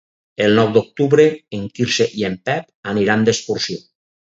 [0.45, 1.25] El nou d'octubre
[1.59, 3.81] en Quirze i en Pep aniran d'excursió.